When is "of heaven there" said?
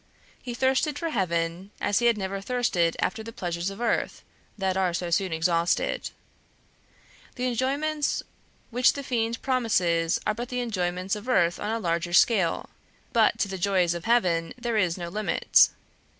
13.93-14.75